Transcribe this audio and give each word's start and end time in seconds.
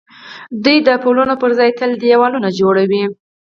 دوی 0.63 0.77
د 0.87 0.89
پلونو 1.03 1.33
پر 1.41 1.51
ځای 1.59 1.69
تل 1.79 1.91
دېوالونه 2.03 2.49
جوړوي. 2.59 3.03